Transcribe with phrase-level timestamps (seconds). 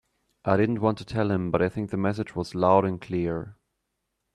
[0.45, 3.55] I didn't want to tell him, but I think the message was loud and clear.